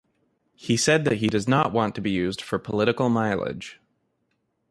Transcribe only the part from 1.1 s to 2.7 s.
he does not want to be used for